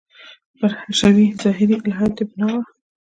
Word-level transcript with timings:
پر 0.59 0.71
حشوي– 0.81 1.27
ظاهري 1.41 1.75
الهیاتو 1.79 2.23
بنا 2.29 2.47
و. 2.57 2.63